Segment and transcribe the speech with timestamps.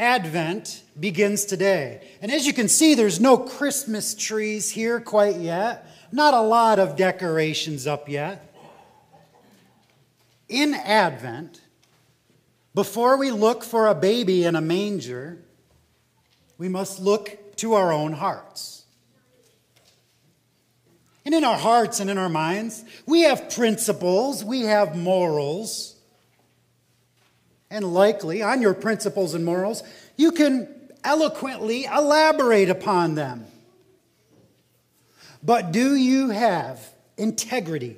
[0.00, 2.00] Advent begins today.
[2.22, 6.78] And as you can see, there's no Christmas trees here quite yet, not a lot
[6.78, 8.54] of decorations up yet.
[10.48, 11.60] In Advent,
[12.74, 15.44] before we look for a baby in a manger,
[16.56, 18.86] we must look to our own hearts.
[21.26, 25.99] And in our hearts and in our minds, we have principles, we have morals
[27.70, 29.82] and likely on your principles and morals,
[30.16, 30.68] you can
[31.04, 33.46] eloquently elaborate upon them.
[35.42, 36.80] But do you have
[37.16, 37.96] integrity?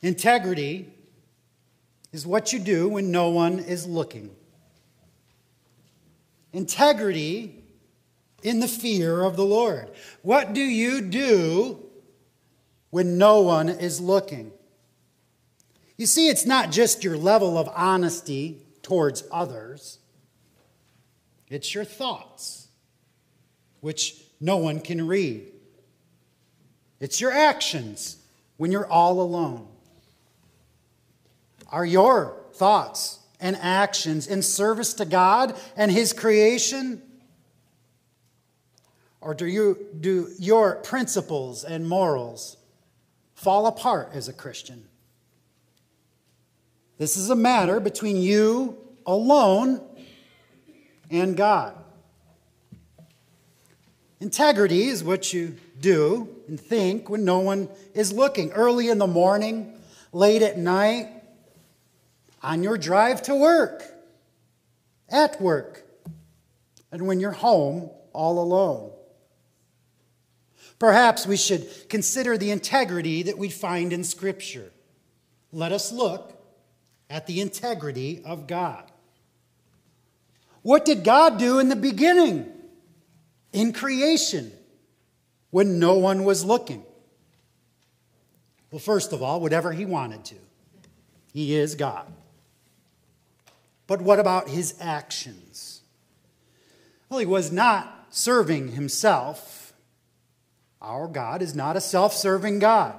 [0.00, 0.88] Integrity
[2.12, 4.30] is what you do when no one is looking.
[6.52, 7.62] Integrity
[8.42, 9.90] in the fear of the Lord.
[10.22, 11.78] What do you do
[12.90, 14.52] when no one is looking?
[15.96, 19.98] You see, it's not just your level of honesty towards others,
[21.48, 22.68] it's your thoughts,
[23.80, 25.52] which no one can read.
[26.98, 28.16] It's your actions
[28.56, 29.68] when you're all alone.
[31.68, 37.02] Are your thoughts and actions in service to God and His creation?
[39.20, 42.56] Or do, you, do your principles and morals
[43.34, 44.84] fall apart as a Christian?
[47.02, 49.80] This is a matter between you alone
[51.10, 51.74] and God.
[54.20, 58.52] Integrity is what you do and think when no one is looking.
[58.52, 59.76] Early in the morning,
[60.12, 61.08] late at night,
[62.40, 63.82] on your drive to work,
[65.08, 65.84] at work,
[66.92, 68.92] and when you're home all alone.
[70.78, 74.70] Perhaps we should consider the integrity that we find in Scripture.
[75.50, 76.38] Let us look
[77.12, 78.90] at the integrity of God.
[80.62, 82.50] What did God do in the beginning?
[83.52, 84.50] In creation,
[85.50, 86.82] when no one was looking?
[88.70, 90.36] Well, first of all, whatever He wanted to.
[91.34, 92.10] He is God.
[93.86, 95.82] But what about His actions?
[97.10, 99.74] Well, He was not serving Himself.
[100.80, 102.98] Our God is not a self serving God.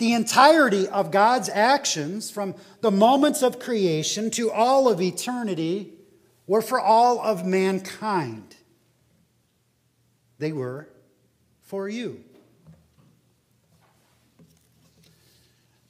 [0.00, 5.92] The entirety of God's actions, from the moments of creation to all of eternity,
[6.46, 8.56] were for all of mankind.
[10.38, 10.88] They were
[11.60, 12.24] for you.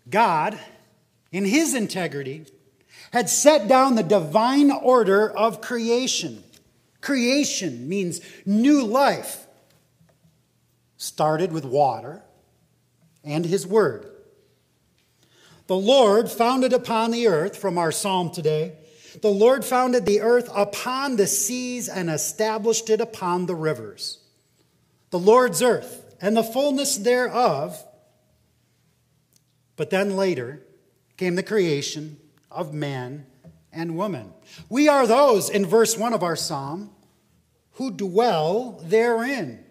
[0.09, 0.59] God,
[1.31, 2.47] in his integrity,
[3.13, 6.43] had set down the divine order of creation.
[7.01, 9.47] Creation means new life.
[10.97, 12.25] Started with water
[13.25, 14.11] and his word.
[15.67, 18.73] The Lord founded upon the earth, from our psalm today,
[19.23, 24.19] the Lord founded the earth upon the seas and established it upon the rivers.
[25.11, 27.83] The Lord's earth and the fullness thereof.
[29.77, 30.63] But then later
[31.17, 32.19] came the creation
[32.51, 33.27] of man
[33.73, 34.33] and woman.
[34.69, 36.91] We are those, in verse 1 of our psalm,
[37.73, 39.65] who dwell therein.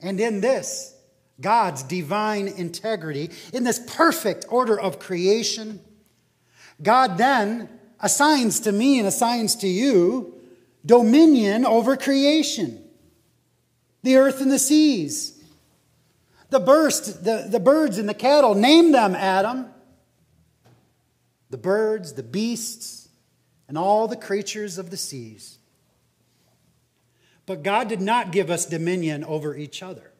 [0.00, 0.94] And in this,
[1.40, 5.80] God's divine integrity, in this perfect order of creation,
[6.82, 7.68] God then
[8.00, 10.34] assigns to me and assigns to you
[10.84, 12.82] dominion over creation,
[14.02, 15.42] the earth and the seas,
[16.50, 18.54] the, burst, the, the birds and the cattle.
[18.54, 19.66] Name them, Adam.
[21.50, 23.08] The birds, the beasts,
[23.68, 25.58] and all the creatures of the seas.
[27.46, 30.11] But God did not give us dominion over each other.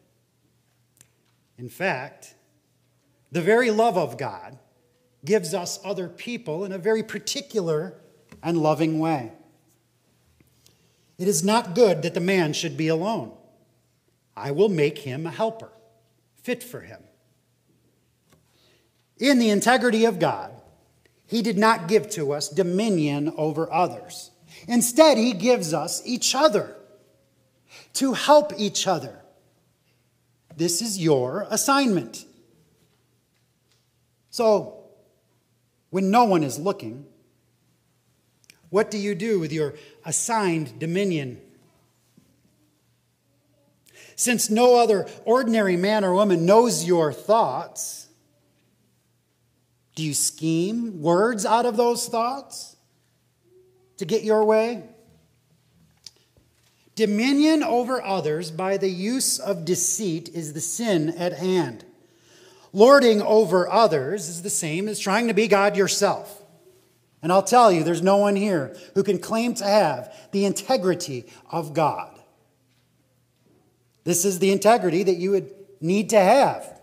[1.58, 2.34] In fact,
[3.30, 4.58] the very love of God
[5.24, 7.94] gives us other people in a very particular
[8.42, 9.32] and loving way.
[11.18, 13.32] It is not good that the man should be alone.
[14.36, 15.70] I will make him a helper,
[16.42, 17.00] fit for him.
[19.18, 20.52] In the integrity of God,
[21.26, 24.32] he did not give to us dominion over others.
[24.66, 26.76] Instead, he gives us each other
[27.94, 29.21] to help each other
[30.56, 32.24] this is your assignment.
[34.30, 34.84] So,
[35.90, 37.06] when no one is looking,
[38.70, 41.40] what do you do with your assigned dominion?
[44.16, 48.08] Since no other ordinary man or woman knows your thoughts,
[49.94, 52.76] do you scheme words out of those thoughts
[53.98, 54.82] to get your way?
[56.94, 61.84] Dominion over others by the use of deceit is the sin at hand.
[62.72, 66.42] Lording over others is the same as trying to be God yourself.
[67.22, 71.26] And I'll tell you, there's no one here who can claim to have the integrity
[71.50, 72.18] of God.
[74.04, 75.50] This is the integrity that you would
[75.80, 76.80] need to have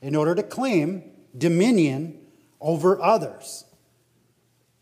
[0.00, 1.02] in order to claim
[1.36, 2.18] dominion
[2.60, 3.64] over others.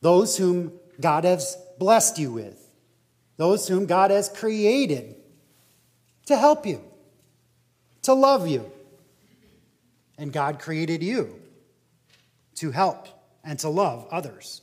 [0.01, 2.66] Those whom God has blessed you with,
[3.37, 5.17] those whom God has created
[6.27, 6.83] to help you,
[8.03, 8.71] to love you.
[10.19, 11.41] And God created you
[12.57, 13.07] to help
[13.45, 14.63] and to love others.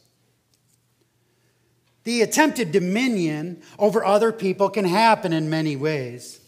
[2.04, 6.40] The attempted dominion over other people can happen in many ways.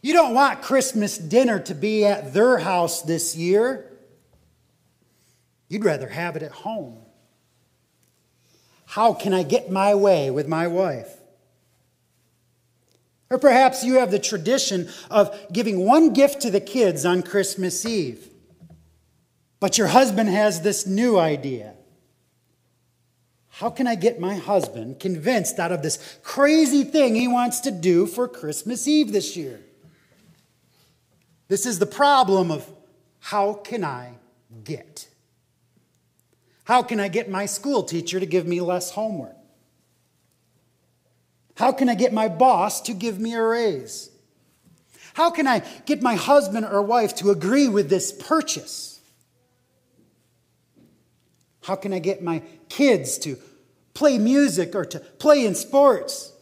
[0.00, 3.92] You don't want Christmas dinner to be at their house this year.
[5.68, 6.98] You'd rather have it at home.
[8.88, 11.14] How can I get my way with my wife?
[13.28, 17.84] Or perhaps you have the tradition of giving one gift to the kids on Christmas
[17.84, 18.30] Eve.
[19.60, 21.74] But your husband has this new idea.
[23.50, 27.70] How can I get my husband convinced out of this crazy thing he wants to
[27.70, 29.60] do for Christmas Eve this year?
[31.48, 32.66] This is the problem of
[33.20, 34.14] how can I
[34.64, 35.07] get?
[36.68, 39.38] How can I get my school teacher to give me less homework?
[41.56, 44.10] How can I get my boss to give me a raise?
[45.14, 49.00] How can I get my husband or wife to agree with this purchase?
[51.62, 53.38] How can I get my kids to
[53.94, 56.34] play music or to play in sports?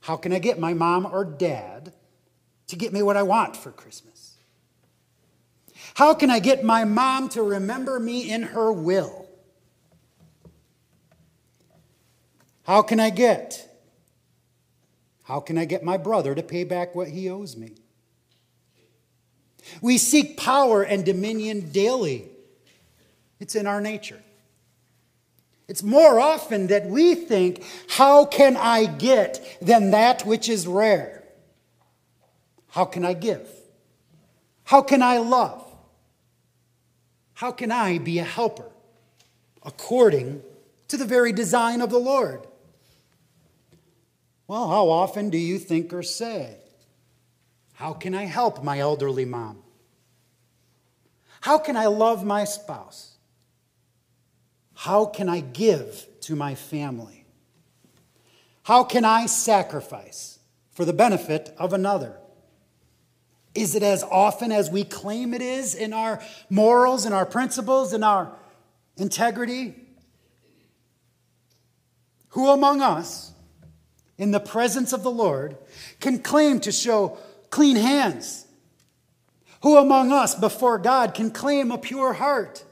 [0.00, 1.94] How can I get my mom or dad
[2.66, 4.19] to get me what I want for Christmas?
[5.94, 9.28] How can I get my mom to remember me in her will?
[12.64, 13.66] How can I get?
[15.24, 17.72] How can I get my brother to pay back what he owes me?
[19.82, 22.30] We seek power and dominion daily
[23.40, 24.20] it's in our nature.
[25.66, 31.24] It's more often that we think, How can I get than that which is rare?
[32.68, 33.48] How can I give?
[34.64, 35.64] How can I love?
[37.40, 38.70] How can I be a helper
[39.62, 40.42] according
[40.88, 42.46] to the very design of the Lord?
[44.46, 46.58] Well, how often do you think or say,
[47.72, 49.62] How can I help my elderly mom?
[51.40, 53.16] How can I love my spouse?
[54.74, 57.24] How can I give to my family?
[58.64, 60.40] How can I sacrifice
[60.72, 62.18] for the benefit of another?
[63.54, 67.92] Is it as often as we claim it is in our morals and our principles
[67.92, 68.32] and our
[68.96, 69.74] integrity?
[72.30, 73.32] Who among us,
[74.16, 75.56] in the presence of the Lord,
[75.98, 77.18] can claim to show
[77.50, 78.46] clean hands?
[79.62, 82.64] Who among us before God can claim a pure heart?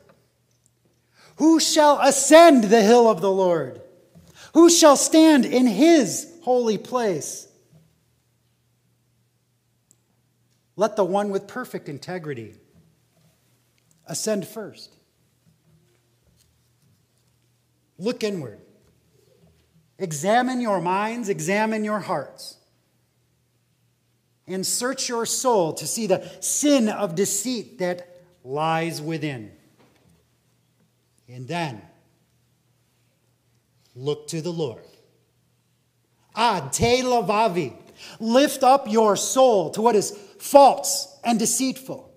[1.37, 3.81] Who shall ascend the hill of the Lord?
[4.55, 7.48] Who shall stand in his holy place?
[10.79, 12.55] Let the one with perfect integrity
[14.07, 14.95] ascend first.
[17.99, 18.61] Look inward.
[19.99, 22.59] Examine your minds, examine your hearts,
[24.47, 29.51] and search your soul to see the sin of deceit that lies within.
[31.29, 31.83] And then
[33.97, 34.85] look to the Lord.
[36.37, 37.75] Ad te levavi.
[38.21, 42.09] Lift up your soul to what is false and deceitful.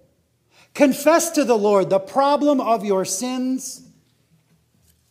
[0.74, 3.88] Confess to the Lord the problem of your sins.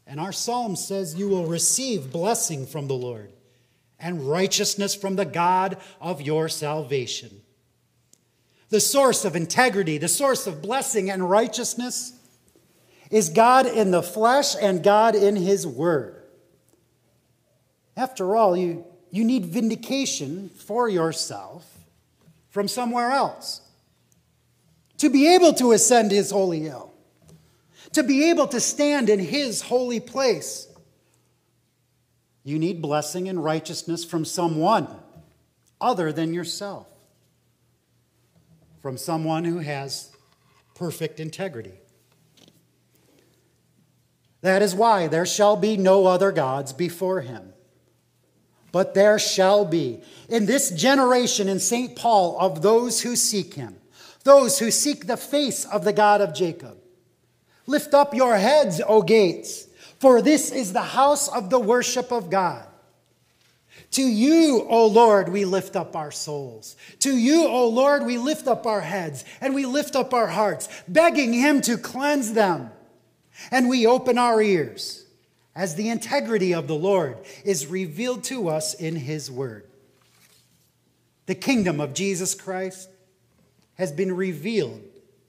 [0.07, 3.33] And our psalm says you will receive blessing from the Lord
[3.99, 7.43] and righteousness from the God of your salvation.
[8.71, 12.15] The source of integrity, the source of blessing and righteousness
[13.11, 16.23] is God in the flesh and God in His Word.
[17.97, 21.80] After all, you, you need vindication for yourself
[22.51, 23.63] from somewhere else.
[24.99, 26.93] To be able to ascend His holy hill,
[27.93, 30.69] to be able to stand in His holy place,
[32.45, 34.89] you need blessing and righteousness from someone
[35.81, 36.87] other than yourself,
[38.83, 40.11] from someone who has
[40.75, 41.75] perfect integrity.
[44.43, 47.53] That is why there shall be no other gods before him.
[48.73, 51.97] But there shall be in this generation in St.
[51.97, 53.77] Paul of those who seek him,
[54.25, 56.77] those who seek the face of the God of Jacob.
[57.67, 59.67] Lift up your heads, O gates,
[59.99, 62.67] for this is the house of the worship of God.
[63.93, 66.77] To you, O Lord, we lift up our souls.
[67.01, 70.69] To you, O Lord, we lift up our heads and we lift up our hearts,
[70.87, 72.71] begging him to cleanse them.
[73.51, 75.07] and we open our ears
[75.61, 79.67] as the integrity of the Lord is revealed to us in His Word.
[81.27, 82.89] The kingdom of Jesus Christ
[83.75, 84.81] has been revealed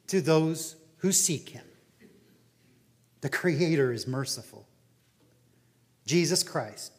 [0.07, 1.65] to those who seek Him.
[3.19, 4.65] The Creator is merciful.
[6.05, 6.93] Jesus Christ,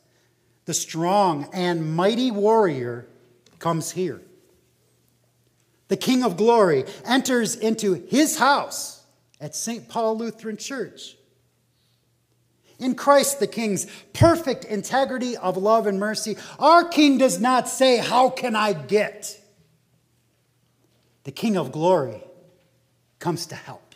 [0.66, 3.06] the strong and mighty warrior,
[3.58, 4.20] comes here.
[5.88, 9.06] The King of glory enters into his house
[9.40, 9.88] at St.
[9.88, 11.16] Paul Lutheran Church.
[12.82, 17.98] In Christ the King's perfect integrity of love and mercy, our King does not say,
[17.98, 19.40] How can I get?
[21.22, 22.24] The King of glory
[23.20, 23.94] comes to help.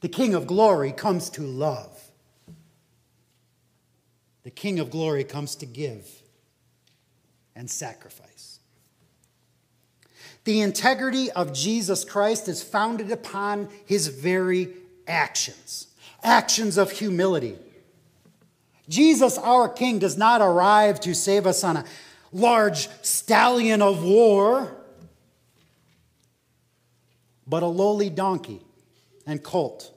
[0.00, 1.96] The King of glory comes to love.
[4.42, 6.10] The King of glory comes to give
[7.54, 8.58] and sacrifice.
[10.42, 14.70] The integrity of Jesus Christ is founded upon his very
[15.06, 15.86] actions
[16.24, 17.56] actions of humility.
[18.88, 21.84] Jesus, our King, does not arrive to save us on a
[22.32, 24.76] large stallion of war,
[27.46, 28.60] but a lowly donkey
[29.26, 29.92] and colt,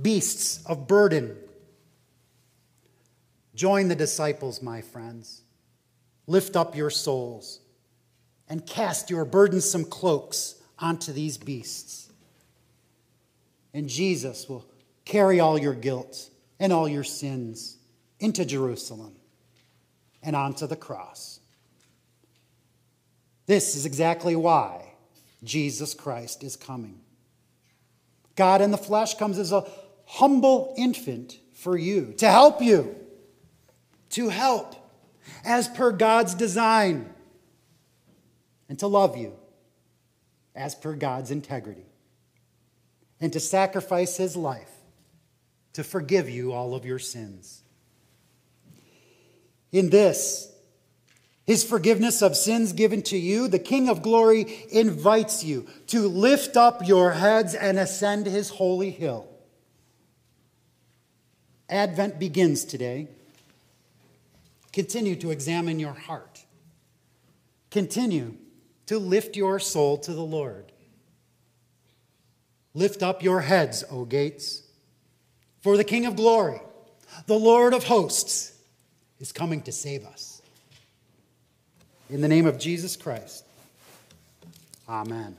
[0.00, 1.36] beasts of burden.
[3.54, 5.42] Join the disciples, my friends.
[6.26, 7.60] Lift up your souls
[8.48, 12.10] and cast your burdensome cloaks onto these beasts.
[13.72, 14.64] And Jesus will
[15.04, 17.76] carry all your guilt and all your sins
[18.20, 19.14] into Jerusalem
[20.22, 21.40] and onto the cross.
[23.46, 24.92] This is exactly why
[25.42, 27.00] Jesus Christ is coming.
[28.36, 29.66] God in the flesh comes as a
[30.06, 32.96] humble infant for you, to help you,
[34.10, 34.74] to help
[35.44, 37.10] as per God's design,
[38.68, 39.34] and to love you
[40.54, 41.86] as per God's integrity,
[43.20, 44.70] and to sacrifice his life
[45.74, 47.62] to forgive you all of your sins.
[49.70, 50.50] In this,
[51.44, 56.56] his forgiveness of sins given to you, the King of glory invites you to lift
[56.56, 59.28] up your heads and ascend his holy hill.
[61.68, 63.08] Advent begins today.
[64.72, 66.44] Continue to examine your heart.
[67.70, 68.36] Continue
[68.86, 70.72] to lift your soul to the Lord.
[72.74, 74.63] Lift up your heads, O gates.
[75.64, 76.60] For the King of glory,
[77.26, 78.52] the Lord of hosts,
[79.18, 80.42] is coming to save us.
[82.10, 83.46] In the name of Jesus Christ,
[84.86, 85.34] amen.